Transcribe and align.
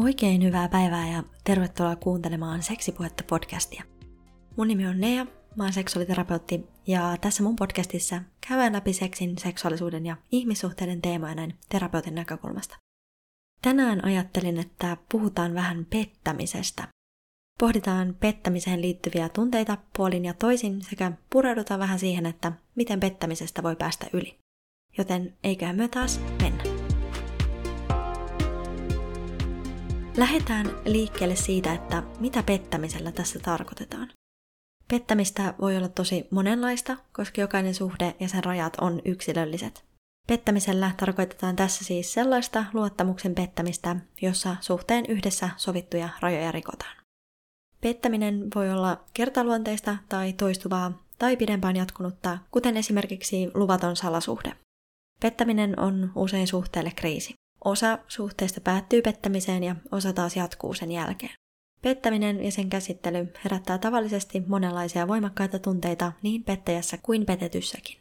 Oikein 0.00 0.44
hyvää 0.44 0.68
päivää 0.68 1.08
ja 1.08 1.22
tervetuloa 1.44 1.96
kuuntelemaan 1.96 2.62
Seksipuhetta 2.62 3.24
podcastia. 3.26 3.84
Mun 4.56 4.68
nimi 4.68 4.86
on 4.86 5.00
Nea, 5.00 5.26
mä 5.56 5.64
oon 5.64 5.72
seksuaaliterapeutti 5.72 6.66
ja 6.86 7.16
tässä 7.20 7.42
mun 7.42 7.56
podcastissa 7.56 8.22
käydään 8.48 8.72
läpi 8.72 8.92
seksin, 8.92 9.38
seksuaalisuuden 9.38 10.06
ja 10.06 10.16
ihmissuhteiden 10.32 11.02
teemoja 11.02 11.34
näin 11.34 11.54
terapeutin 11.68 12.14
näkökulmasta. 12.14 12.76
Tänään 13.62 14.04
ajattelin, 14.04 14.58
että 14.58 14.96
puhutaan 15.12 15.54
vähän 15.54 15.86
pettämisestä. 15.90 16.88
Pohditaan 17.58 18.16
pettämiseen 18.20 18.80
liittyviä 18.80 19.28
tunteita 19.28 19.78
puolin 19.96 20.24
ja 20.24 20.34
toisin 20.34 20.82
sekä 20.82 21.12
pureudutaan 21.30 21.80
vähän 21.80 21.98
siihen, 21.98 22.26
että 22.26 22.52
miten 22.74 23.00
pettämisestä 23.00 23.62
voi 23.62 23.76
päästä 23.76 24.06
yli. 24.12 24.38
Joten 24.98 25.36
eiköhän 25.44 25.76
me 25.76 25.88
taas 25.88 26.20
mennä. 26.42 26.67
Lähdetään 30.18 30.66
liikkeelle 30.84 31.36
siitä, 31.36 31.74
että 31.74 32.02
mitä 32.20 32.42
pettämisellä 32.42 33.12
tässä 33.12 33.38
tarkoitetaan. 33.38 34.10
Pettämistä 34.88 35.54
voi 35.60 35.76
olla 35.76 35.88
tosi 35.88 36.28
monenlaista, 36.30 36.96
koska 37.12 37.40
jokainen 37.40 37.74
suhde 37.74 38.14
ja 38.20 38.28
sen 38.28 38.44
rajat 38.44 38.76
on 38.80 39.00
yksilölliset. 39.04 39.84
Pettämisellä 40.26 40.90
tarkoitetaan 40.96 41.56
tässä 41.56 41.84
siis 41.84 42.12
sellaista 42.12 42.64
luottamuksen 42.72 43.34
pettämistä, 43.34 43.96
jossa 44.22 44.56
suhteen 44.60 45.06
yhdessä 45.06 45.50
sovittuja 45.56 46.08
rajoja 46.20 46.52
rikotaan. 46.52 46.96
Pettäminen 47.80 48.46
voi 48.54 48.72
olla 48.72 49.04
kertaluonteista 49.14 49.96
tai 50.08 50.32
toistuvaa 50.32 51.02
tai 51.18 51.36
pidempään 51.36 51.76
jatkunutta, 51.76 52.38
kuten 52.50 52.76
esimerkiksi 52.76 53.50
luvaton 53.54 53.96
salasuhde. 53.96 54.52
Pettäminen 55.20 55.80
on 55.80 56.12
usein 56.14 56.46
suhteelle 56.46 56.92
kriisi. 56.96 57.34
Osa 57.64 57.98
suhteesta 58.08 58.60
päättyy 58.60 59.02
pettämiseen 59.02 59.64
ja 59.64 59.76
osa 59.92 60.12
taas 60.12 60.36
jatkuu 60.36 60.74
sen 60.74 60.92
jälkeen. 60.92 61.32
Pettäminen 61.82 62.44
ja 62.44 62.52
sen 62.52 62.70
käsittely 62.70 63.32
herättää 63.44 63.78
tavallisesti 63.78 64.42
monenlaisia 64.46 65.08
voimakkaita 65.08 65.58
tunteita 65.58 66.12
niin 66.22 66.44
pettäjässä 66.44 66.98
kuin 67.02 67.26
petetyssäkin. 67.26 67.96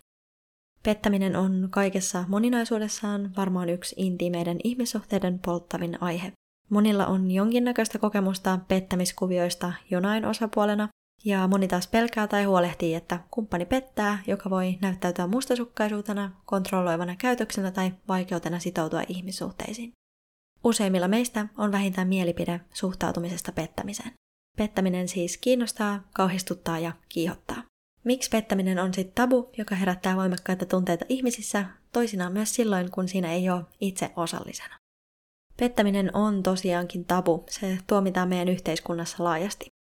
Pettäminen 0.83 1.35
on 1.35 1.67
kaikessa 1.71 2.23
moninaisuudessaan 2.27 3.31
varmaan 3.37 3.69
yksi 3.69 3.95
intiimeiden 3.97 4.57
ihmissuhteiden 4.63 5.39
polttavin 5.39 5.97
aihe. 6.01 6.31
Monilla 6.69 7.07
on 7.07 7.31
jonkinnäköistä 7.31 7.99
kokemusta 7.99 8.59
pettämiskuvioista 8.67 9.73
jonain 9.89 10.25
osapuolena, 10.25 10.89
ja 11.25 11.47
moni 11.47 11.67
taas 11.67 11.87
pelkää 11.87 12.27
tai 12.27 12.43
huolehtii, 12.43 12.95
että 12.95 13.19
kumppani 13.31 13.65
pettää, 13.65 14.19
joka 14.27 14.49
voi 14.49 14.77
näyttäytyä 14.81 15.27
mustasukkaisuutena, 15.27 16.31
kontrolloivana 16.45 17.15
käytöksenä 17.15 17.71
tai 17.71 17.93
vaikeutena 18.07 18.59
sitoutua 18.59 19.01
ihmissuhteisiin. 19.07 19.91
Useimmilla 20.63 21.07
meistä 21.07 21.47
on 21.57 21.71
vähintään 21.71 22.07
mielipide 22.07 22.61
suhtautumisesta 22.73 23.51
pettämiseen. 23.51 24.13
Pettäminen 24.57 25.07
siis 25.07 25.37
kiinnostaa, 25.37 26.03
kauhistuttaa 26.13 26.79
ja 26.79 26.91
kiihottaa. 27.09 27.63
Miksi 28.03 28.29
pettäminen 28.29 28.79
on 28.79 28.93
sitten 28.93 29.15
tabu, 29.15 29.49
joka 29.57 29.75
herättää 29.75 30.15
voimakkaita 30.15 30.65
tunteita 30.65 31.05
ihmisissä, 31.09 31.65
toisinaan 31.93 32.33
myös 32.33 32.55
silloin, 32.55 32.91
kun 32.91 33.07
siinä 33.07 33.33
ei 33.33 33.49
ole 33.49 33.63
itse 33.81 34.11
osallisena? 34.15 34.75
Pettäminen 35.57 36.15
on 36.15 36.43
tosiaankin 36.43 37.05
tabu, 37.05 37.45
se 37.49 37.77
tuomitaan 37.87 38.29
meidän 38.29 38.47
yhteiskunnassa 38.47 39.23
laajasti. 39.23 39.76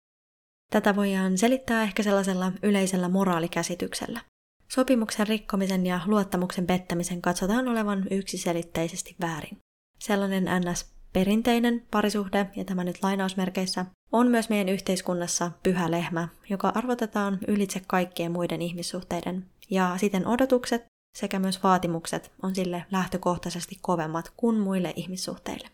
Tätä 0.71 0.95
voidaan 0.95 1.37
selittää 1.37 1.83
ehkä 1.83 2.03
sellaisella 2.03 2.51
yleisellä 2.63 3.09
moraalikäsityksellä. 3.09 4.19
Sopimuksen 4.67 5.27
rikkomisen 5.27 5.85
ja 5.85 5.99
luottamuksen 6.05 6.67
pettämisen 6.67 7.21
katsotaan 7.21 7.67
olevan 7.67 8.05
yksiselitteisesti 8.11 9.15
väärin. 9.21 9.57
Sellainen 9.99 10.45
ns. 10.61 10.85
perinteinen 11.13 11.85
parisuhde, 11.91 12.49
ja 12.55 12.65
tämä 12.65 12.83
nyt 12.83 13.03
lainausmerkeissä, 13.03 13.85
on 14.11 14.27
myös 14.27 14.49
meidän 14.49 14.69
yhteiskunnassa 14.69 15.51
pyhä 15.63 15.91
lehmä, 15.91 16.27
joka 16.49 16.71
arvotetaan 16.75 17.39
ylitse 17.47 17.81
kaikkien 17.87 18.31
muiden 18.31 18.61
ihmissuhteiden, 18.61 19.45
ja 19.69 19.97
siten 19.97 20.27
odotukset 20.27 20.85
sekä 21.17 21.39
myös 21.39 21.63
vaatimukset 21.63 22.31
on 22.43 22.55
sille 22.55 22.85
lähtökohtaisesti 22.91 23.77
kovemmat 23.81 24.31
kuin 24.37 24.59
muille 24.59 24.93
ihmissuhteille. 24.95 25.69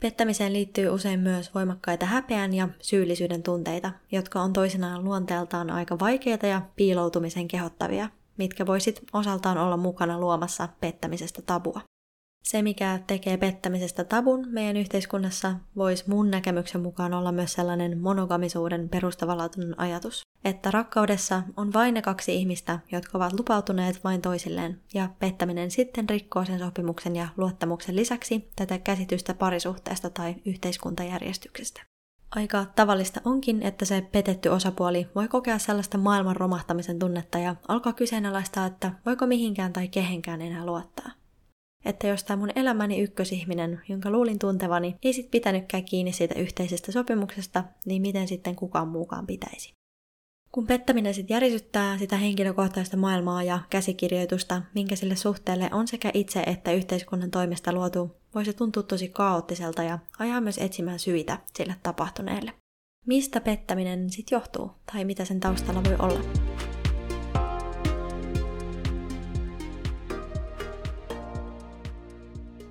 Pettämiseen 0.00 0.52
liittyy 0.52 0.88
usein 0.88 1.20
myös 1.20 1.54
voimakkaita 1.54 2.06
häpeän 2.06 2.54
ja 2.54 2.68
syyllisyyden 2.82 3.42
tunteita, 3.42 3.92
jotka 4.12 4.40
on 4.40 4.52
toisinaan 4.52 5.04
luonteeltaan 5.04 5.70
aika 5.70 5.98
vaikeita 5.98 6.46
ja 6.46 6.62
piiloutumisen 6.76 7.48
kehottavia, 7.48 8.08
mitkä 8.36 8.66
voisit 8.66 9.02
osaltaan 9.12 9.58
olla 9.58 9.76
mukana 9.76 10.20
luomassa 10.20 10.68
pettämisestä 10.80 11.42
tabua. 11.42 11.80
Se, 12.42 12.62
mikä 12.62 13.00
tekee 13.06 13.36
pettämisestä 13.36 14.04
tabun 14.04 14.48
meidän 14.48 14.76
yhteiskunnassa, 14.76 15.54
voisi 15.76 16.04
mun 16.06 16.30
näkemyksen 16.30 16.80
mukaan 16.80 17.14
olla 17.14 17.32
myös 17.32 17.52
sellainen 17.52 17.98
monogamisuuden 17.98 18.88
perustavanlaatuinen 18.88 19.80
ajatus, 19.80 20.22
että 20.44 20.70
rakkaudessa 20.70 21.42
on 21.56 21.72
vain 21.72 21.94
ne 21.94 22.02
kaksi 22.02 22.34
ihmistä, 22.34 22.78
jotka 22.92 23.18
ovat 23.18 23.32
lupautuneet 23.32 24.04
vain 24.04 24.22
toisilleen, 24.22 24.80
ja 24.94 25.08
pettäminen 25.18 25.70
sitten 25.70 26.08
rikkoo 26.08 26.44
sen 26.44 26.58
sopimuksen 26.58 27.16
ja 27.16 27.28
luottamuksen 27.36 27.96
lisäksi 27.96 28.48
tätä 28.56 28.78
käsitystä 28.78 29.34
parisuhteesta 29.34 30.10
tai 30.10 30.34
yhteiskuntajärjestyksestä. 30.46 31.82
Aika 32.30 32.66
tavallista 32.76 33.20
onkin, 33.24 33.62
että 33.62 33.84
se 33.84 34.00
petetty 34.12 34.48
osapuoli 34.48 35.08
voi 35.14 35.28
kokea 35.28 35.58
sellaista 35.58 35.98
maailman 35.98 36.36
romahtamisen 36.36 36.98
tunnetta 36.98 37.38
ja 37.38 37.56
alkaa 37.68 37.92
kyseenalaistaa, 37.92 38.66
että 38.66 38.92
voiko 39.06 39.26
mihinkään 39.26 39.72
tai 39.72 39.88
kehenkään 39.88 40.42
enää 40.42 40.66
luottaa 40.66 41.19
että 41.84 42.06
jos 42.06 42.24
tämä 42.24 42.36
mun 42.36 42.52
elämäni 42.54 43.00
ykkösihminen, 43.00 43.80
jonka 43.88 44.10
luulin 44.10 44.38
tuntevani, 44.38 44.96
ei 45.02 45.12
sit 45.12 45.30
pitänytkään 45.30 45.84
kiinni 45.84 46.12
siitä 46.12 46.34
yhteisestä 46.34 46.92
sopimuksesta, 46.92 47.64
niin 47.86 48.02
miten 48.02 48.28
sitten 48.28 48.56
kukaan 48.56 48.88
muukaan 48.88 49.26
pitäisi. 49.26 49.72
Kun 50.52 50.66
pettäminen 50.66 51.14
sitten 51.14 51.34
järisyttää 51.34 51.98
sitä 51.98 52.16
henkilökohtaista 52.16 52.96
maailmaa 52.96 53.42
ja 53.42 53.58
käsikirjoitusta, 53.70 54.62
minkä 54.74 54.96
sille 54.96 55.16
suhteelle 55.16 55.70
on 55.72 55.88
sekä 55.88 56.10
itse 56.14 56.40
että 56.40 56.72
yhteiskunnan 56.72 57.30
toimesta 57.30 57.72
luotu, 57.72 58.16
voi 58.34 58.44
se 58.44 58.52
tuntua 58.52 58.82
tosi 58.82 59.08
kaoottiselta 59.08 59.82
ja 59.82 59.98
ajaa 60.18 60.40
myös 60.40 60.58
etsimään 60.58 60.98
syitä 60.98 61.38
sille 61.54 61.76
tapahtuneelle. 61.82 62.52
Mistä 63.06 63.40
pettäminen 63.40 64.10
sitten 64.10 64.36
johtuu, 64.36 64.70
tai 64.92 65.04
mitä 65.04 65.24
sen 65.24 65.40
taustalla 65.40 65.84
voi 65.84 65.96
olla? 65.98 66.49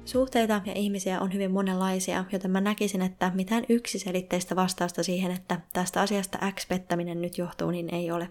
Suhteita 0.10 0.62
ja 0.66 0.74
ihmisiä 0.74 1.22
on 1.22 1.34
hyvin 1.34 1.52
monenlaisia, 1.52 2.26
joten 2.32 2.52
mä 2.52 2.62
näkisin, 2.62 3.02
että 3.02 3.32
mitään 3.36 3.64
yksiselitteistä 3.70 4.56
vastausta 4.56 5.04
siihen, 5.04 5.32
että 5.32 5.62
tästä 5.74 6.02
asiasta 6.02 6.52
X 6.52 6.68
pettäminen 6.68 7.22
nyt 7.22 7.38
johtuu, 7.38 7.72
niin 7.72 7.94
ei 7.94 8.12
ole. 8.12 8.30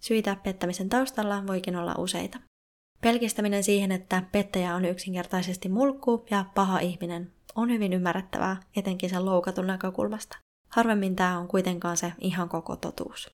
Syitä 0.00 0.36
pettämisen 0.42 0.88
taustalla 0.88 1.46
voikin 1.46 1.76
olla 1.76 1.94
useita. 1.98 2.38
Pelkistäminen 3.00 3.64
siihen, 3.64 3.92
että 3.92 4.22
pettäjä 4.32 4.74
on 4.74 4.84
yksinkertaisesti 4.84 5.68
mulkku 5.68 6.26
ja 6.30 6.44
paha 6.54 6.78
ihminen, 6.78 7.32
on 7.54 7.70
hyvin 7.70 7.92
ymmärrettävää, 7.92 8.62
etenkin 8.76 9.10
sen 9.10 9.24
loukatun 9.24 9.66
näkökulmasta. 9.66 10.38
Harvemmin 10.68 11.16
tämä 11.16 11.38
on 11.38 11.48
kuitenkaan 11.48 11.96
se 11.96 12.12
ihan 12.20 12.48
koko 12.48 12.76
totuus. 12.76 13.30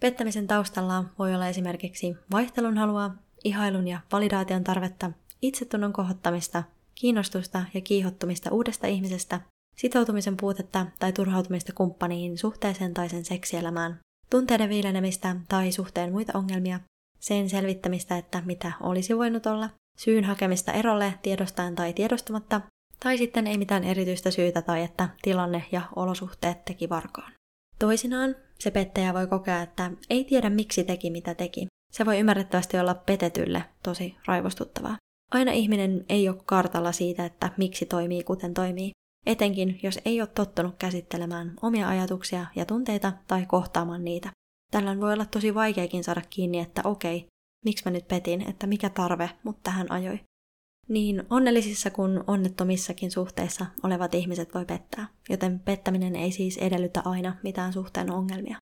Pettämisen 0.00 0.46
taustalla 0.46 1.04
voi 1.18 1.34
olla 1.34 1.48
esimerkiksi 1.48 2.16
vaihtelun 2.32 2.78
halua, 2.78 3.10
ihailun 3.44 3.88
ja 3.88 4.00
validaation 4.12 4.64
tarvetta, 4.64 5.10
itsetunnon 5.42 5.92
kohottamista 5.92 6.62
kiinnostusta 7.00 7.64
ja 7.74 7.80
kiihottumista 7.80 8.50
uudesta 8.50 8.86
ihmisestä, 8.86 9.40
sitoutumisen 9.76 10.36
puutetta 10.36 10.86
tai 10.98 11.12
turhautumista 11.12 11.72
kumppaniin, 11.72 12.38
suhteeseen 12.38 12.94
tai 12.94 13.08
sen 13.08 13.24
seksielämään, 13.24 13.98
tunteiden 14.30 14.68
viilenemistä 14.68 15.36
tai 15.48 15.72
suhteen 15.72 16.12
muita 16.12 16.38
ongelmia, 16.38 16.80
sen 17.20 17.48
selvittämistä, 17.50 18.16
että 18.16 18.42
mitä 18.46 18.72
olisi 18.80 19.16
voinut 19.16 19.46
olla, 19.46 19.70
syyn 19.98 20.24
hakemista 20.24 20.72
erolle 20.72 21.14
tiedostaen 21.22 21.74
tai 21.74 21.92
tiedostamatta, 21.92 22.60
tai 23.00 23.18
sitten 23.18 23.46
ei 23.46 23.58
mitään 23.58 23.84
erityistä 23.84 24.30
syytä 24.30 24.62
tai 24.62 24.82
että 24.82 25.08
tilanne 25.22 25.64
ja 25.72 25.82
olosuhteet 25.96 26.64
teki 26.64 26.88
varkaan. 26.88 27.32
Toisinaan 27.78 28.36
se 28.58 28.70
pettäjä 28.70 29.14
voi 29.14 29.26
kokea, 29.26 29.62
että 29.62 29.90
ei 30.10 30.24
tiedä 30.24 30.50
miksi 30.50 30.84
teki 30.84 31.10
mitä 31.10 31.34
teki. 31.34 31.66
Se 31.92 32.06
voi 32.06 32.18
ymmärrettävästi 32.18 32.78
olla 32.78 32.94
petetylle 32.94 33.64
tosi 33.82 34.16
raivostuttavaa. 34.26 34.96
Aina 35.30 35.52
ihminen 35.52 36.04
ei 36.08 36.28
ole 36.28 36.42
kartalla 36.46 36.92
siitä, 36.92 37.24
että 37.24 37.50
miksi 37.56 37.86
toimii 37.86 38.24
kuten 38.24 38.54
toimii, 38.54 38.90
etenkin 39.26 39.80
jos 39.82 39.98
ei 40.04 40.20
ole 40.20 40.28
tottunut 40.34 40.74
käsittelemään 40.78 41.54
omia 41.62 41.88
ajatuksia 41.88 42.46
ja 42.56 42.64
tunteita 42.64 43.12
tai 43.28 43.46
kohtaamaan 43.46 44.04
niitä. 44.04 44.30
Tällöin 44.70 45.00
voi 45.00 45.12
olla 45.12 45.24
tosi 45.24 45.54
vaikeakin 45.54 46.04
saada 46.04 46.22
kiinni, 46.30 46.60
että 46.60 46.82
okei, 46.84 47.26
miksi 47.64 47.84
mä 47.84 47.90
nyt 47.90 48.08
petin, 48.08 48.48
että 48.48 48.66
mikä 48.66 48.90
tarve 48.90 49.30
mut 49.42 49.62
tähän 49.62 49.92
ajoi. 49.92 50.20
Niin 50.88 51.22
onnellisissa 51.30 51.90
kuin 51.90 52.24
onnettomissakin 52.26 53.10
suhteissa 53.10 53.66
olevat 53.82 54.14
ihmiset 54.14 54.54
voi 54.54 54.64
pettää, 54.64 55.08
joten 55.28 55.60
pettäminen 55.60 56.16
ei 56.16 56.32
siis 56.32 56.56
edellytä 56.56 57.02
aina 57.04 57.36
mitään 57.42 57.72
suhteen 57.72 58.12
ongelmia. 58.12 58.58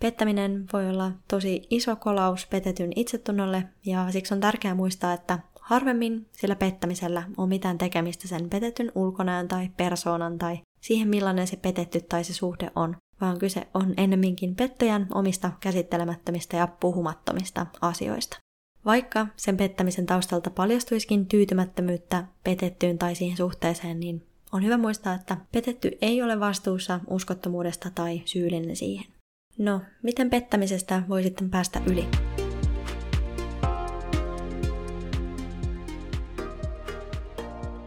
Pettäminen 0.00 0.66
voi 0.72 0.88
olla 0.88 1.12
tosi 1.28 1.62
iso 1.70 1.96
kolaus 1.96 2.46
petetyn 2.46 2.90
itsetunnolle 2.96 3.64
ja 3.86 4.10
siksi 4.10 4.34
on 4.34 4.40
tärkeää 4.40 4.74
muistaa, 4.74 5.12
että 5.12 5.38
Harvemmin 5.66 6.26
sillä 6.32 6.56
pettämisellä 6.56 7.22
on 7.36 7.48
mitään 7.48 7.78
tekemistä 7.78 8.28
sen 8.28 8.50
petetyn 8.50 8.92
ulkonäön 8.94 9.48
tai 9.48 9.70
persoonan 9.76 10.38
tai 10.38 10.58
siihen 10.80 11.08
millainen 11.08 11.46
se 11.46 11.56
petetty 11.56 12.00
tai 12.00 12.24
se 12.24 12.34
suhde 12.34 12.70
on, 12.76 12.96
vaan 13.20 13.38
kyse 13.38 13.66
on 13.74 13.94
ennemminkin 13.96 14.56
pettäjän 14.56 15.06
omista 15.14 15.50
käsittelemättömistä 15.60 16.56
ja 16.56 16.66
puhumattomista 16.66 17.66
asioista. 17.80 18.38
Vaikka 18.84 19.26
sen 19.36 19.56
pettämisen 19.56 20.06
taustalta 20.06 20.50
paljastuisikin 20.50 21.26
tyytymättömyyttä 21.26 22.24
petettyyn 22.44 22.98
tai 22.98 23.14
siihen 23.14 23.36
suhteeseen, 23.36 24.00
niin 24.00 24.26
on 24.52 24.64
hyvä 24.64 24.78
muistaa, 24.78 25.14
että 25.14 25.36
petetty 25.52 25.98
ei 26.02 26.22
ole 26.22 26.40
vastuussa 26.40 27.00
uskottomuudesta 27.10 27.90
tai 27.94 28.22
syyllinen 28.24 28.76
siihen. 28.76 29.06
No, 29.58 29.80
miten 30.02 30.30
pettämisestä 30.30 31.02
voi 31.08 31.22
sitten 31.22 31.50
päästä 31.50 31.80
yli? 31.86 32.08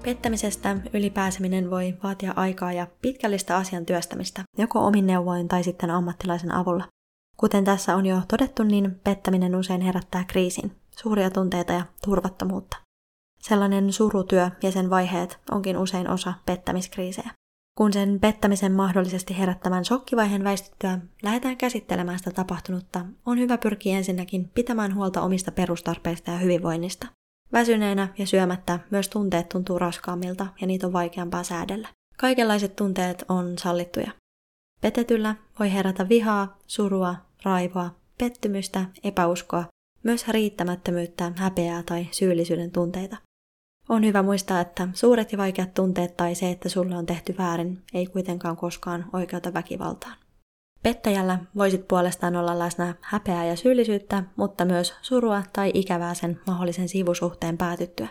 Pettämisestä 0.09 0.77
ylipääseminen 0.93 1.69
voi 1.69 1.97
vaatia 2.03 2.33
aikaa 2.35 2.73
ja 2.73 2.87
pitkällistä 3.01 3.57
asian 3.57 3.85
työstämistä, 3.85 4.43
joko 4.57 4.79
omin 4.79 5.07
neuvoin 5.07 5.47
tai 5.47 5.63
sitten 5.63 5.91
ammattilaisen 5.91 6.51
avulla. 6.51 6.87
Kuten 7.37 7.63
tässä 7.63 7.95
on 7.95 8.05
jo 8.05 8.21
todettu, 8.27 8.63
niin 8.63 8.99
pettäminen 9.03 9.55
usein 9.55 9.81
herättää 9.81 10.23
kriisin, 10.23 10.71
suuria 10.97 11.29
tunteita 11.29 11.73
ja 11.73 11.85
turvattomuutta. 12.05 12.77
Sellainen 13.39 13.93
surutyö 13.93 14.49
ja 14.63 14.71
sen 14.71 14.89
vaiheet 14.89 15.39
onkin 15.51 15.77
usein 15.77 16.09
osa 16.09 16.33
pettämiskriisejä. 16.45 17.31
Kun 17.77 17.93
sen 17.93 18.19
pettämisen 18.19 18.71
mahdollisesti 18.71 19.37
herättämän 19.37 19.85
shokkivaiheen 19.85 20.43
väistyttyä 20.43 20.99
lähdetään 21.23 21.57
käsittelemään 21.57 22.17
sitä 22.17 22.31
tapahtunutta, 22.31 23.05
on 23.25 23.39
hyvä 23.39 23.57
pyrkiä 23.57 23.97
ensinnäkin 23.97 24.49
pitämään 24.49 24.95
huolta 24.95 25.21
omista 25.21 25.51
perustarpeista 25.51 26.31
ja 26.31 26.37
hyvinvoinnista. 26.37 27.07
Väsyneenä 27.53 28.07
ja 28.17 28.27
syömättä 28.27 28.79
myös 28.91 29.09
tunteet 29.09 29.49
tuntuu 29.49 29.79
raskaammilta 29.79 30.47
ja 30.61 30.67
niitä 30.67 30.87
on 30.87 30.93
vaikeampaa 30.93 31.43
säädellä. 31.43 31.87
Kaikenlaiset 32.17 32.75
tunteet 32.75 33.25
on 33.29 33.57
sallittuja. 33.57 34.11
Petetyllä 34.81 35.35
voi 35.59 35.73
herätä 35.73 36.09
vihaa, 36.09 36.57
surua, 36.67 37.15
raivoa, 37.43 37.95
pettymystä, 38.17 38.85
epäuskoa, 39.03 39.63
myös 40.03 40.27
riittämättömyyttä, 40.27 41.31
häpeää 41.35 41.83
tai 41.83 42.07
syyllisyyden 42.11 42.71
tunteita. 42.71 43.17
On 43.89 44.05
hyvä 44.05 44.23
muistaa, 44.23 44.61
että 44.61 44.87
suuret 44.93 45.31
ja 45.31 45.37
vaikeat 45.37 45.73
tunteet 45.73 46.17
tai 46.17 46.35
se, 46.35 46.51
että 46.51 46.69
sulle 46.69 46.97
on 46.97 47.05
tehty 47.05 47.35
väärin, 47.37 47.81
ei 47.93 48.07
kuitenkaan 48.07 48.57
koskaan 48.57 49.05
oikeuta 49.13 49.53
väkivaltaan. 49.53 50.15
Pettäjällä 50.83 51.39
voisit 51.55 51.87
puolestaan 51.87 52.35
olla 52.35 52.59
läsnä 52.59 52.95
häpeää 53.01 53.45
ja 53.45 53.55
syyllisyyttä, 53.55 54.23
mutta 54.35 54.65
myös 54.65 54.93
surua 55.01 55.43
tai 55.53 55.71
ikävää 55.73 56.13
sen 56.13 56.39
mahdollisen 56.47 56.89
sivusuhteen 56.89 57.57
päätyttyä. 57.57 58.07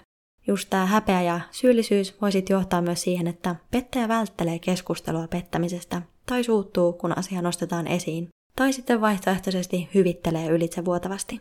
Just 0.47 0.71
tämä 0.71 0.87
häpeä 0.87 1.23
ja 1.23 1.41
syyllisyys 1.51 2.21
voisit 2.21 2.49
johtaa 2.49 2.83
myös 2.83 3.03
siihen, 3.03 3.27
että 3.27 3.57
pettäjä 3.71 4.09
välttelee 4.09 4.59
keskustelua 4.59 5.29
pettämisestä 5.29 6.03
tai 6.27 6.45
suuttuu, 6.45 6.93
kun 6.93 7.19
asia 7.19 7.43
nostetaan 7.43 7.87
esiin, 7.87 8.29
tai 8.57 8.73
sitten 8.73 9.01
vaihtoehtoisesti 9.01 9.89
hyvittelee 9.95 10.49
ylitsevuotavasti. 10.49 11.41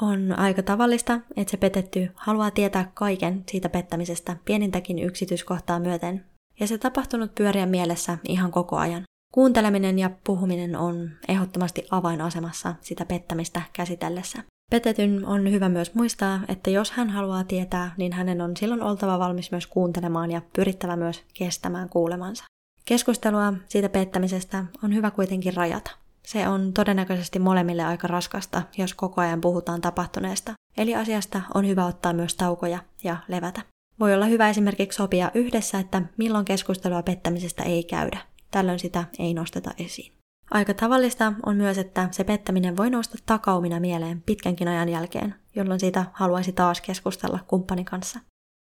On 0.00 0.38
aika 0.38 0.62
tavallista, 0.62 1.20
että 1.36 1.50
se 1.50 1.56
petetty 1.56 2.10
haluaa 2.14 2.50
tietää 2.50 2.90
kaiken 2.94 3.44
siitä 3.50 3.68
pettämisestä 3.68 4.36
pienintäkin 4.44 4.98
yksityiskohtaa 4.98 5.80
myöten, 5.80 6.24
ja 6.60 6.66
se 6.66 6.78
tapahtunut 6.78 7.34
pyöriä 7.34 7.66
mielessä 7.66 8.18
ihan 8.28 8.50
koko 8.50 8.76
ajan. 8.76 9.02
Kuunteleminen 9.34 9.98
ja 9.98 10.10
puhuminen 10.24 10.76
on 10.76 11.10
ehdottomasti 11.28 11.86
avainasemassa 11.90 12.74
sitä 12.80 13.04
pettämistä 13.04 13.62
käsitellessä. 13.72 14.42
Petetyn 14.70 15.26
on 15.26 15.50
hyvä 15.50 15.68
myös 15.68 15.94
muistaa, 15.94 16.40
että 16.48 16.70
jos 16.70 16.90
hän 16.90 17.10
haluaa 17.10 17.44
tietää, 17.44 17.94
niin 17.96 18.12
hänen 18.12 18.40
on 18.40 18.56
silloin 18.56 18.82
oltava 18.82 19.18
valmis 19.18 19.50
myös 19.50 19.66
kuuntelemaan 19.66 20.30
ja 20.30 20.42
pyrittävä 20.56 20.96
myös 20.96 21.22
kestämään 21.34 21.88
kuulemansa. 21.88 22.44
Keskustelua 22.84 23.52
siitä 23.68 23.88
pettämisestä 23.88 24.64
on 24.84 24.94
hyvä 24.94 25.10
kuitenkin 25.10 25.54
rajata. 25.54 25.90
Se 26.26 26.48
on 26.48 26.72
todennäköisesti 26.72 27.38
molemmille 27.38 27.84
aika 27.84 28.08
raskasta, 28.08 28.62
jos 28.78 28.94
koko 28.94 29.20
ajan 29.20 29.40
puhutaan 29.40 29.80
tapahtuneesta, 29.80 30.52
eli 30.76 30.94
asiasta 30.94 31.40
on 31.54 31.66
hyvä 31.66 31.86
ottaa 31.86 32.12
myös 32.12 32.34
taukoja 32.34 32.78
ja 33.04 33.16
levätä. 33.28 33.62
Voi 34.00 34.14
olla 34.14 34.26
hyvä 34.26 34.50
esimerkiksi 34.50 34.96
sopia 34.96 35.30
yhdessä, 35.34 35.78
että 35.78 36.02
milloin 36.16 36.44
keskustelua 36.44 37.02
pettämisestä 37.02 37.62
ei 37.62 37.84
käydä. 37.84 38.33
Tällöin 38.54 38.78
sitä 38.78 39.04
ei 39.18 39.34
nosteta 39.34 39.70
esiin. 39.78 40.12
Aika 40.50 40.74
tavallista 40.74 41.32
on 41.46 41.56
myös, 41.56 41.78
että 41.78 42.08
se 42.10 42.24
pettäminen 42.24 42.76
voi 42.76 42.90
nousta 42.90 43.18
takaumina 43.26 43.80
mieleen 43.80 44.22
pitkänkin 44.26 44.68
ajan 44.68 44.88
jälkeen, 44.88 45.34
jolloin 45.56 45.80
siitä 45.80 46.04
haluaisi 46.12 46.52
taas 46.52 46.80
keskustella 46.80 47.38
kumppanin 47.46 47.84
kanssa. 47.84 48.20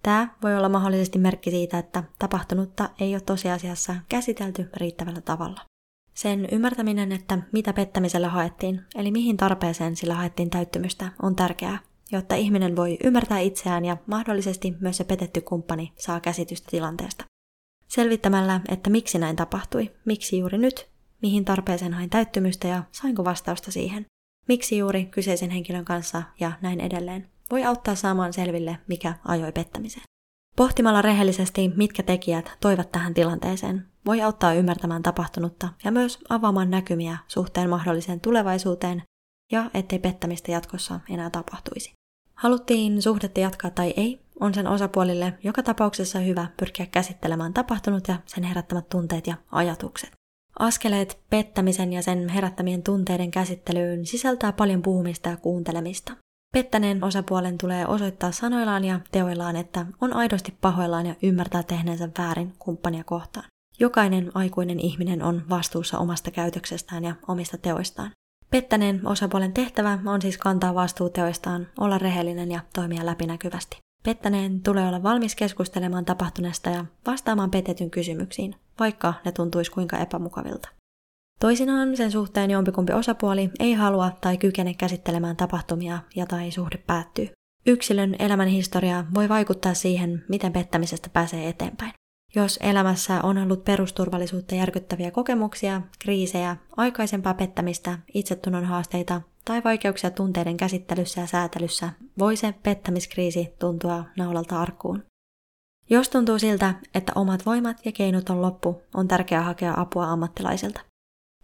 Tämä 0.02 0.28
voi 0.42 0.56
olla 0.56 0.68
mahdollisesti 0.68 1.18
merkki 1.18 1.50
siitä, 1.50 1.78
että 1.78 2.04
tapahtunutta 2.18 2.88
ei 3.00 3.14
ole 3.14 3.20
tosiasiassa 3.20 3.94
käsitelty 4.08 4.70
riittävällä 4.76 5.20
tavalla. 5.20 5.60
Sen 6.14 6.48
ymmärtäminen, 6.52 7.12
että 7.12 7.38
mitä 7.52 7.72
pettämisellä 7.72 8.28
haettiin, 8.28 8.80
eli 8.94 9.10
mihin 9.10 9.36
tarpeeseen 9.36 9.96
sillä 9.96 10.14
haettiin 10.14 10.50
täyttymystä, 10.50 11.08
on 11.22 11.36
tärkeää, 11.36 11.78
jotta 12.12 12.34
ihminen 12.34 12.76
voi 12.76 12.98
ymmärtää 13.04 13.38
itseään 13.38 13.84
ja 13.84 13.96
mahdollisesti 14.06 14.74
myös 14.80 14.96
se 14.96 15.04
petetty 15.04 15.40
kumppani 15.40 15.92
saa 15.98 16.20
käsitystä 16.20 16.68
tilanteesta. 16.70 17.31
Selvittämällä, 17.94 18.60
että 18.68 18.90
miksi 18.90 19.18
näin 19.18 19.36
tapahtui, 19.36 19.90
miksi 20.04 20.38
juuri 20.38 20.58
nyt, 20.58 20.88
mihin 21.22 21.44
tarpeeseen 21.44 21.94
hain 21.94 22.10
täyttymystä 22.10 22.68
ja 22.68 22.82
sainko 22.92 23.24
vastausta 23.24 23.70
siihen, 23.70 24.06
miksi 24.48 24.78
juuri 24.78 25.04
kyseisen 25.04 25.50
henkilön 25.50 25.84
kanssa 25.84 26.22
ja 26.40 26.52
näin 26.60 26.80
edelleen, 26.80 27.28
voi 27.50 27.64
auttaa 27.64 27.94
saamaan 27.94 28.32
selville, 28.32 28.78
mikä 28.88 29.14
ajoi 29.24 29.52
pettämiseen. 29.52 30.02
Pohtimalla 30.56 31.02
rehellisesti, 31.02 31.72
mitkä 31.76 32.02
tekijät 32.02 32.52
toivat 32.60 32.92
tähän 32.92 33.14
tilanteeseen, 33.14 33.88
voi 34.06 34.22
auttaa 34.22 34.54
ymmärtämään 34.54 35.02
tapahtunutta 35.02 35.68
ja 35.84 35.90
myös 35.92 36.18
avaamaan 36.28 36.70
näkymiä 36.70 37.18
suhteen 37.28 37.70
mahdolliseen 37.70 38.20
tulevaisuuteen 38.20 39.02
ja 39.52 39.70
ettei 39.74 39.98
pettämistä 39.98 40.52
jatkossa 40.52 41.00
enää 41.10 41.30
tapahtuisi. 41.30 41.92
Haluttiin 42.34 43.02
suhdetta 43.02 43.40
jatkaa 43.40 43.70
tai 43.70 43.94
ei, 43.96 44.20
on 44.40 44.54
sen 44.54 44.66
osapuolille 44.66 45.34
joka 45.42 45.62
tapauksessa 45.62 46.18
hyvä 46.18 46.46
pyrkiä 46.56 46.86
käsittelemään 46.86 47.54
tapahtunut 47.54 48.08
ja 48.08 48.16
sen 48.26 48.44
herättämät 48.44 48.88
tunteet 48.88 49.26
ja 49.26 49.34
ajatukset. 49.52 50.12
Askeleet 50.58 51.18
pettämisen 51.30 51.92
ja 51.92 52.02
sen 52.02 52.28
herättämien 52.28 52.82
tunteiden 52.82 53.30
käsittelyyn 53.30 54.06
sisältää 54.06 54.52
paljon 54.52 54.82
puhumista 54.82 55.28
ja 55.28 55.36
kuuntelemista. 55.36 56.12
Pettäneen 56.54 57.04
osapuolen 57.04 57.58
tulee 57.58 57.86
osoittaa 57.86 58.32
sanoillaan 58.32 58.84
ja 58.84 59.00
teoillaan, 59.12 59.56
että 59.56 59.86
on 60.00 60.12
aidosti 60.12 60.54
pahoillaan 60.60 61.06
ja 61.06 61.14
ymmärtää 61.22 61.62
tehneensä 61.62 62.08
väärin 62.18 62.52
kumppania 62.58 63.04
kohtaan. 63.04 63.46
Jokainen 63.80 64.30
aikuinen 64.34 64.80
ihminen 64.80 65.22
on 65.22 65.42
vastuussa 65.48 65.98
omasta 65.98 66.30
käytöksestään 66.30 67.04
ja 67.04 67.14
omista 67.28 67.58
teoistaan. 67.58 68.10
Pettäneen 68.50 69.06
osapuolen 69.06 69.52
tehtävä 69.52 69.98
on 70.06 70.22
siis 70.22 70.38
kantaa 70.38 70.74
vastuu 70.74 71.10
teoistaan, 71.10 71.66
olla 71.80 71.98
rehellinen 71.98 72.50
ja 72.50 72.60
toimia 72.74 73.06
läpinäkyvästi. 73.06 73.76
Pettäneen 74.02 74.62
tulee 74.62 74.88
olla 74.88 75.02
valmis 75.02 75.34
keskustelemaan 75.34 76.04
tapahtuneesta 76.04 76.70
ja 76.70 76.84
vastaamaan 77.06 77.50
petetyn 77.50 77.90
kysymyksiin, 77.90 78.54
vaikka 78.80 79.14
ne 79.24 79.32
tuntuisi 79.32 79.70
kuinka 79.70 79.98
epämukavilta. 79.98 80.68
Toisinaan 81.40 81.96
sen 81.96 82.10
suhteen 82.10 82.50
jompikumpi 82.50 82.92
osapuoli 82.92 83.50
ei 83.60 83.72
halua 83.72 84.10
tai 84.20 84.38
kykene 84.38 84.74
käsittelemään 84.74 85.36
tapahtumia 85.36 85.98
ja 86.16 86.26
tai 86.26 86.50
suhde 86.50 86.76
päättyy. 86.86 87.28
Yksilön 87.66 88.16
elämän 88.18 88.48
historia 88.48 89.04
voi 89.14 89.28
vaikuttaa 89.28 89.74
siihen, 89.74 90.24
miten 90.28 90.52
pettämisestä 90.52 91.10
pääsee 91.12 91.48
eteenpäin. 91.48 91.92
Jos 92.34 92.58
elämässä 92.62 93.22
on 93.22 93.38
ollut 93.38 93.64
perusturvallisuutta 93.64 94.54
järkyttäviä 94.54 95.10
kokemuksia, 95.10 95.82
kriisejä, 95.98 96.56
aikaisempaa 96.76 97.34
pettämistä, 97.34 97.98
itsetunnon 98.14 98.64
haasteita 98.64 99.20
tai 99.44 99.64
vaikeuksia 99.64 100.10
tunteiden 100.10 100.56
käsittelyssä 100.56 101.20
ja 101.20 101.26
säätelyssä, 101.26 101.90
voi 102.18 102.36
se 102.36 102.54
pettämiskriisi 102.62 103.54
tuntua 103.58 104.04
naulalta 104.16 104.60
arkkuun. 104.60 105.04
Jos 105.90 106.08
tuntuu 106.08 106.38
siltä, 106.38 106.74
että 106.94 107.12
omat 107.14 107.46
voimat 107.46 107.86
ja 107.86 107.92
keinot 107.92 108.30
on 108.30 108.42
loppu, 108.42 108.82
on 108.94 109.08
tärkeää 109.08 109.42
hakea 109.42 109.74
apua 109.76 110.10
ammattilaisilta. 110.10 110.80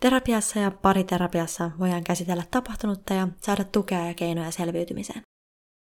Terapiassa 0.01 0.59
ja 0.59 0.71
pariterapiassa 0.71 1.71
voidaan 1.79 2.05
käsitellä 2.05 2.43
tapahtunutta 2.51 3.15
ja 3.15 3.29
saada 3.41 3.65
tukea 3.65 4.07
ja 4.07 4.15
keinoja 4.15 4.51
selviytymiseen. 4.51 5.23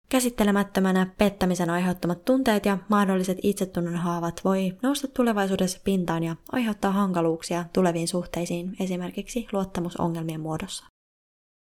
Käsittelemättömänä 0.09 1.07
pettämisen 1.17 1.69
aiheuttamat 1.69 2.25
tunteet 2.25 2.65
ja 2.65 2.77
mahdolliset 2.89 3.37
itsetunnon 3.43 3.95
haavat 3.95 4.41
voi 4.43 4.77
nousta 4.81 5.07
tulevaisuudessa 5.07 5.79
pintaan 5.83 6.23
ja 6.23 6.35
aiheuttaa 6.51 6.91
hankaluuksia 6.91 7.65
tuleviin 7.73 8.07
suhteisiin 8.07 8.75
esimerkiksi 8.79 9.47
luottamusongelmien 9.51 10.41
muodossa. 10.41 10.85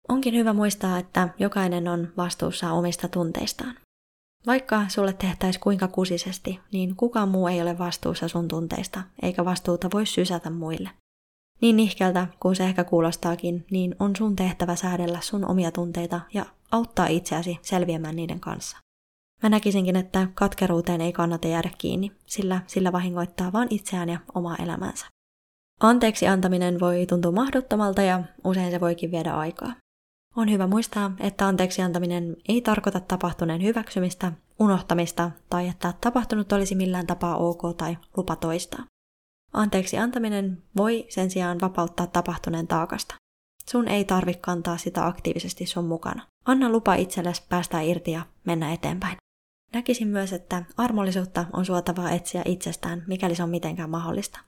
Onkin 0.09 0.35
hyvä 0.35 0.53
muistaa, 0.53 0.99
että 0.99 1.29
jokainen 1.39 1.89
on 1.89 2.13
vastuussa 2.17 2.73
omista 2.73 3.09
tunteistaan. 3.09 3.75
Vaikka 4.47 4.89
sulle 4.89 5.13
tehtäisi 5.13 5.61
kuinka 5.61 5.89
kusisesti, 5.89 6.61
niin 6.73 6.97
kukaan 6.97 7.29
muu 7.29 7.49
ei 7.49 7.63
ole 7.63 7.79
vastuussa 7.79 8.29
sun 8.29 8.49
tunteista, 8.49 9.03
eikä 9.23 9.45
vastuuta 9.45 9.89
voi 9.93 10.07
sysätä 10.07 10.51
muille. 10.51 10.91
Niin 11.61 11.77
nihkeltä 11.77 12.27
kuin 12.41 12.57
se 12.57 12.65
ehkä 12.65 12.85
kuulostaakin, 12.85 13.67
niin 13.71 13.97
on 13.99 14.17
sun 14.17 14.37
tehtävä 14.37 14.77
säädellä 14.77 15.21
sun 15.21 15.51
omia 15.51 15.71
tunteita 15.71 16.21
ja 16.35 16.47
auttaa 16.71 17.07
itseäsi 17.07 17.59
selviämään 17.63 18.17
niiden 18.17 18.41
kanssa. 18.41 18.77
Mä 19.43 19.49
näkisinkin, 19.49 19.97
että 19.97 20.29
katkeruuteen 20.35 21.01
ei 21.01 21.13
kannata 21.13 21.49
jäädä 21.49 21.71
kiinni, 21.79 22.13
sillä 22.27 22.61
sillä 22.67 22.93
vahingoittaa 22.93 23.53
vain 23.53 23.69
itseään 23.71 24.09
ja 24.09 24.19
omaa 24.35 24.57
elämänsä. 24.57 25.07
Anteeksi 25.81 26.27
antaminen 26.27 26.81
voi 26.81 27.07
tuntua 27.07 27.33
mahdottomalta 27.33 28.03
ja 28.03 28.23
usein 28.45 28.71
se 28.71 28.81
voikin 28.81 29.11
viedä 29.11 29.35
aikaa. 29.35 29.73
On 30.37 30.51
hyvä 30.51 30.67
muistaa, 30.67 31.13
että 31.21 31.47
anteeksi 31.47 31.83
antaminen 31.83 32.37
ei 32.49 32.61
tarkoita 32.61 33.01
tapahtuneen 33.01 33.63
hyväksymistä, 33.63 34.33
unohtamista 34.61 35.31
tai 35.51 35.69
että 35.69 35.95
tapahtunut 36.01 36.53
olisi 36.53 36.75
millään 36.75 37.07
tapaa 37.07 37.37
ok 37.37 37.63
tai 37.77 37.99
lupa 38.17 38.37
toistaa. 38.37 38.85
Anteeksi 39.53 39.99
antaminen 39.99 40.63
voi 40.77 41.07
sen 41.09 41.31
sijaan 41.31 41.61
vapauttaa 41.61 42.07
tapahtuneen 42.07 42.67
taakasta. 42.67 43.15
Sun 43.71 43.89
ei 43.89 44.05
tarvi 44.05 44.35
kantaa 44.35 44.77
sitä 44.77 45.07
aktiivisesti 45.07 45.67
sun 45.67 45.85
mukana. 45.85 46.23
Anna 46.45 46.69
lupa 46.69 46.95
itsellesi 46.95 47.43
päästä 47.49 47.81
irti 47.81 48.11
ja 48.11 48.27
mennä 48.45 48.73
eteenpäin. 48.73 49.17
Näkisin 49.73 50.09
myös, 50.09 50.33
että 50.33 50.65
armollisuutta 50.77 51.45
on 51.53 51.65
suotavaa 51.65 52.11
etsiä 52.11 52.43
itsestään, 52.45 53.05
mikäli 53.07 53.35
se 53.35 53.43
on 53.43 53.51
mitenkään 53.51 53.91
mahdollista. 53.91 54.41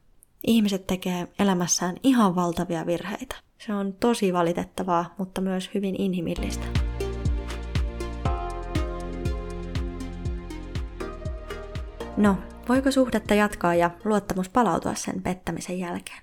Ihmiset 0.47 0.87
tekee 0.87 1.29
elämässään 1.39 1.97
ihan 2.03 2.35
valtavia 2.35 2.87
virheitä. 2.87 3.46
Se 3.59 3.75
on 3.75 3.93
tosi 3.93 4.33
valitettavaa, 4.33 5.15
mutta 5.19 5.41
myös 5.41 5.71
hyvin 5.75 6.01
inhimillistä. 6.01 6.67
No, 12.17 12.37
voiko 12.69 12.91
suhdetta 12.91 13.35
jatkaa 13.35 13.75
ja 13.75 13.91
luottamus 14.05 14.49
palautua 14.49 14.95
sen 14.95 15.23
pettämisen 15.23 15.79
jälkeen? 15.79 16.23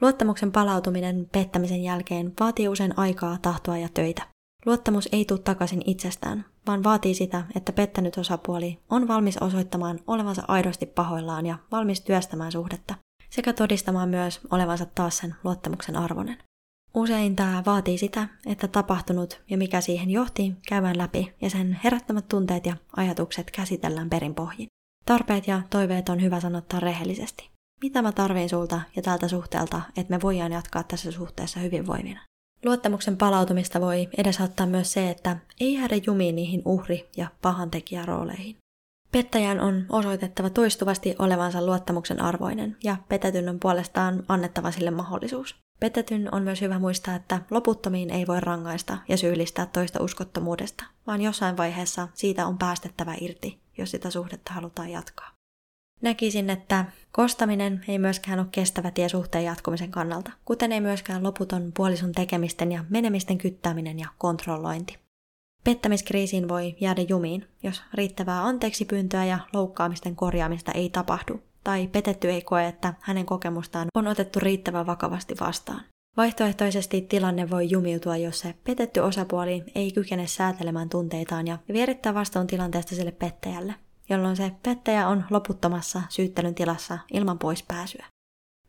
Luottamuksen 0.00 0.52
palautuminen 0.52 1.28
pettämisen 1.32 1.82
jälkeen 1.82 2.32
vaatii 2.40 2.68
usein 2.68 2.98
aikaa, 2.98 3.38
tahtoa 3.42 3.78
ja 3.78 3.88
töitä. 3.94 4.22
Luottamus 4.66 5.08
ei 5.12 5.24
tule 5.24 5.38
takaisin 5.38 5.82
itsestään, 5.86 6.44
vaan 6.66 6.84
vaatii 6.84 7.14
sitä, 7.14 7.44
että 7.56 7.72
pettänyt 7.72 8.18
osapuoli 8.18 8.78
on 8.90 9.08
valmis 9.08 9.38
osoittamaan 9.38 10.00
olevansa 10.06 10.42
aidosti 10.48 10.86
pahoillaan 10.86 11.46
ja 11.46 11.58
valmis 11.72 12.00
työstämään 12.00 12.52
suhdetta, 12.52 12.94
sekä 13.30 13.52
todistamaan 13.52 14.08
myös 14.08 14.40
olevansa 14.50 14.86
taas 14.94 15.18
sen 15.18 15.34
luottamuksen 15.44 15.96
arvoinen. 15.96 16.36
Usein 16.94 17.36
tämä 17.36 17.62
vaatii 17.66 17.98
sitä, 17.98 18.28
että 18.46 18.68
tapahtunut 18.68 19.42
ja 19.50 19.58
mikä 19.58 19.80
siihen 19.80 20.10
johti 20.10 20.54
käydään 20.68 20.98
läpi 20.98 21.34
ja 21.40 21.50
sen 21.50 21.80
herättämät 21.84 22.28
tunteet 22.28 22.66
ja 22.66 22.76
ajatukset 22.96 23.50
käsitellään 23.50 24.10
perinpohjin. 24.10 24.68
Tarpeet 25.04 25.46
ja 25.46 25.62
toiveet 25.70 26.08
on 26.08 26.22
hyvä 26.22 26.40
sanottaa 26.40 26.80
rehellisesti. 26.80 27.50
Mitä 27.82 28.02
mä 28.02 28.12
tarviin 28.12 28.48
sulta 28.48 28.80
ja 28.96 29.02
tältä 29.02 29.28
suhteelta, 29.28 29.80
että 29.96 30.14
me 30.14 30.22
voidaan 30.22 30.52
jatkaa 30.52 30.82
tässä 30.82 31.12
suhteessa 31.12 31.60
hyvinvoimina? 31.60 32.20
Luottamuksen 32.64 33.16
palautumista 33.16 33.80
voi 33.80 34.08
edesauttaa 34.18 34.66
myös 34.66 34.92
se, 34.92 35.10
että 35.10 35.36
ei 35.60 35.74
jäädä 35.74 35.96
jumiin 36.06 36.36
niihin 36.36 36.62
uhri- 36.64 37.08
ja 37.16 37.28
pahantekijärooleihin. 37.42 38.56
Pettäjän 39.12 39.60
on 39.60 39.86
osoitettava 39.88 40.50
toistuvasti 40.50 41.16
olevansa 41.18 41.66
luottamuksen 41.66 42.22
arvoinen 42.22 42.76
ja 42.84 42.96
petetyn 43.08 43.48
on 43.48 43.60
puolestaan 43.60 44.24
annettava 44.28 44.70
sille 44.70 44.90
mahdollisuus. 44.90 45.56
Petetyn 45.80 46.34
on 46.34 46.42
myös 46.42 46.60
hyvä 46.60 46.78
muistaa, 46.78 47.14
että 47.14 47.40
loputtomiin 47.50 48.10
ei 48.10 48.26
voi 48.26 48.40
rangaista 48.40 48.98
ja 49.08 49.16
syyllistää 49.16 49.66
toista 49.66 50.02
uskottomuudesta, 50.02 50.84
vaan 51.06 51.20
jossain 51.20 51.56
vaiheessa 51.56 52.08
siitä 52.14 52.46
on 52.46 52.58
päästettävä 52.58 53.14
irti, 53.20 53.58
jos 53.78 53.90
sitä 53.90 54.10
suhdetta 54.10 54.52
halutaan 54.52 54.90
jatkaa. 54.90 55.30
Näkisin, 56.02 56.50
että 56.50 56.84
kostaminen 57.12 57.84
ei 57.88 57.98
myöskään 57.98 58.38
ole 58.38 58.48
kestävä 58.52 58.90
tie 58.90 59.08
suhteen 59.08 59.44
jatkumisen 59.44 59.90
kannalta, 59.90 60.32
kuten 60.44 60.72
ei 60.72 60.80
myöskään 60.80 61.22
loputon 61.22 61.72
puolison 61.76 62.12
tekemisten 62.12 62.72
ja 62.72 62.84
menemisten 62.88 63.38
kyttäminen 63.38 63.98
ja 63.98 64.08
kontrollointi. 64.18 64.98
Pettämiskriisiin 65.64 66.48
voi 66.48 66.76
jäädä 66.80 67.02
jumiin, 67.08 67.46
jos 67.62 67.82
riittävää 67.94 68.44
anteeksi 68.44 68.84
pyyntöä 68.84 69.24
ja 69.24 69.38
loukkaamisten 69.52 70.16
korjaamista 70.16 70.72
ei 70.72 70.90
tapahdu, 70.90 71.42
tai 71.68 71.86
petetty 71.86 72.30
ei 72.30 72.42
koe, 72.42 72.66
että 72.66 72.94
hänen 73.00 73.26
kokemustaan 73.26 73.86
on 73.94 74.06
otettu 74.06 74.40
riittävän 74.40 74.86
vakavasti 74.86 75.34
vastaan. 75.40 75.80
Vaihtoehtoisesti 76.16 77.00
tilanne 77.00 77.50
voi 77.50 77.70
jumiutua, 77.70 78.16
jos 78.16 78.38
se 78.38 78.54
petetty 78.64 79.00
osapuoli 79.00 79.64
ei 79.74 79.92
kykene 79.92 80.26
säätelemään 80.26 80.88
tunteitaan 80.88 81.46
ja 81.46 81.58
vierittää 81.72 82.14
vastuun 82.14 82.46
tilanteesta 82.46 82.94
sille 82.94 83.12
pettäjälle, 83.12 83.74
jolloin 84.08 84.36
se 84.36 84.52
pettäjä 84.62 85.08
on 85.08 85.24
loputtomassa 85.30 86.02
syyttelyn 86.08 86.54
tilassa 86.54 86.98
ilman 87.12 87.38
poispääsyä. 87.38 88.06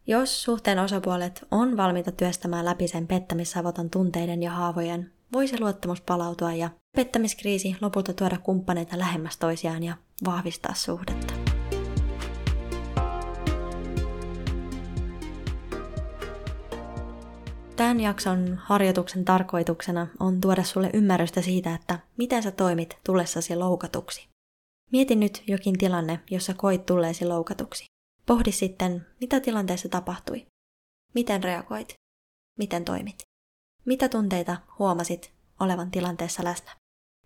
Jos 0.07 0.43
suhteen 0.43 0.79
osapuolet 0.79 1.45
on 1.51 1.77
valmiita 1.77 2.11
työstämään 2.11 2.65
läpi 2.65 2.87
sen 2.87 3.07
pettämissavotan 3.07 3.89
tunteiden 3.89 4.43
ja 4.43 4.51
haavojen, 4.51 5.11
voi 5.33 5.47
se 5.47 5.59
luottamus 5.59 6.01
palautua 6.01 6.53
ja 6.53 6.69
pettämiskriisi 6.95 7.75
lopulta 7.81 8.13
tuoda 8.13 8.37
kumppaneita 8.37 8.99
lähemmäs 8.99 9.37
toisiaan 9.37 9.83
ja 9.83 9.93
vahvistaa 10.25 10.73
suhdetta. 10.73 11.48
Tämän 17.79 17.99
jakson 17.99 18.61
harjoituksen 18.63 19.25
tarkoituksena 19.25 20.07
on 20.19 20.41
tuoda 20.41 20.63
sulle 20.63 20.89
ymmärrystä 20.93 21.41
siitä, 21.41 21.75
että 21.75 21.99
miten 22.17 22.43
sä 22.43 22.51
toimit 22.51 22.97
tullessasi 23.05 23.55
loukatuksi. 23.55 24.27
Mieti 24.91 25.15
nyt 25.15 25.43
jokin 25.47 25.77
tilanne, 25.77 26.19
jossa 26.31 26.53
koit 26.53 26.85
tulleesi 26.85 27.25
loukatuksi. 27.25 27.85
Pohdi 28.25 28.51
sitten, 28.51 29.05
mitä 29.21 29.39
tilanteessa 29.39 29.89
tapahtui. 29.89 30.45
Miten 31.13 31.43
reagoit? 31.43 31.93
Miten 32.57 32.85
toimit? 32.85 33.21
Mitä 33.85 34.09
tunteita 34.09 34.57
huomasit 34.79 35.31
olevan 35.59 35.91
tilanteessa 35.91 36.43
läsnä? 36.43 36.75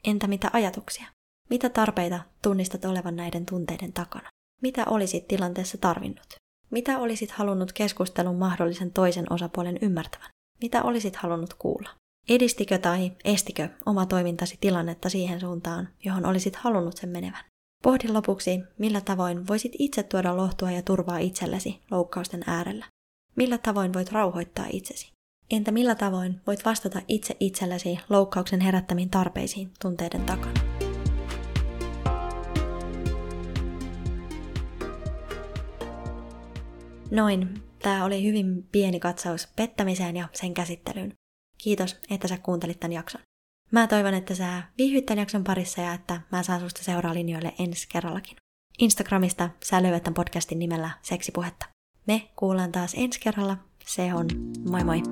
Entä 0.03 0.27
mitä 0.27 0.49
ajatuksia? 0.53 1.05
Mitä 1.49 1.69
tarpeita 1.69 2.19
tunnistat 2.41 2.85
olevan 2.85 3.15
näiden 3.15 3.45
tunteiden 3.45 3.93
takana? 3.93 4.29
Mitä 4.61 4.85
olisit 4.89 5.27
tilanteessa 5.27 5.77
tarvinnut? 5.77 6.35
Mitä 6.71 6.99
olisit 6.99 7.31
halunnut 7.31 7.73
keskustelun 7.73 8.35
mahdollisen 8.35 8.91
toisen 8.91 9.33
osapuolen 9.33 9.77
ymmärtävän? 9.81 10.29
Mitä 10.63 10.83
olisit 10.83 11.15
halunnut 11.15 11.53
kuulla? 11.53 11.89
Edistikö 12.29 12.77
tai 12.77 13.11
estikö 13.23 13.69
oma 13.85 14.05
toimintasi 14.05 14.57
tilannetta 14.61 15.09
siihen 15.09 15.39
suuntaan, 15.39 15.89
johon 16.05 16.25
olisit 16.25 16.55
halunnut 16.55 16.97
sen 16.97 17.09
menevän? 17.09 17.45
Pohdi 17.83 18.07
lopuksi, 18.07 18.59
millä 18.77 19.01
tavoin 19.01 19.47
voisit 19.47 19.71
itse 19.79 20.03
tuoda 20.03 20.37
lohtua 20.37 20.71
ja 20.71 20.81
turvaa 20.81 21.17
itsellesi 21.17 21.79
loukkausten 21.91 22.43
äärellä. 22.47 22.85
Millä 23.35 23.57
tavoin 23.57 23.93
voit 23.93 24.11
rauhoittaa 24.11 24.65
itsesi? 24.71 25.11
Entä 25.51 25.71
millä 25.71 25.95
tavoin 25.95 26.41
voit 26.47 26.65
vastata 26.65 27.01
itse 27.07 27.37
itsellesi 27.39 27.99
loukkauksen 28.09 28.61
herättämiin 28.61 29.09
tarpeisiin 29.09 29.71
tunteiden 29.81 30.25
takana? 30.25 30.61
Noin, 37.13 37.63
tämä 37.81 38.05
oli 38.05 38.23
hyvin 38.23 38.67
pieni 38.71 38.99
katsaus 38.99 39.47
pettämiseen 39.55 40.15
ja 40.15 40.27
sen 40.33 40.53
käsittelyyn. 40.53 41.13
Kiitos, 41.57 41.99
että 42.09 42.27
sä 42.27 42.37
kuuntelit 42.37 42.79
tämän 42.79 42.91
jakson. 42.91 43.21
Mä 43.71 43.87
toivon, 43.87 44.13
että 44.13 44.35
sä 44.35 44.63
viihdyt 44.77 45.05
tämän 45.05 45.19
jakson 45.19 45.43
parissa 45.43 45.81
ja 45.81 45.93
että 45.93 46.21
mä 46.31 46.43
saan 46.43 46.59
susta 46.59 46.83
seuraa 46.83 47.13
linjoille 47.13 47.53
ensi 47.59 47.87
kerrallakin. 47.89 48.37
Instagramista 48.79 49.49
sä 49.63 49.83
löydät 49.83 50.03
tämän 50.03 50.13
podcastin 50.13 50.59
nimellä 50.59 50.89
Seksipuhetta. 51.01 51.65
Me 52.07 52.29
kuullaan 52.35 52.71
taas 52.71 52.93
ensi 52.97 53.19
kerralla. 53.19 53.57
Se 53.85 54.13
on 54.13 54.27
moi 54.69 54.83
moi! 54.83 55.03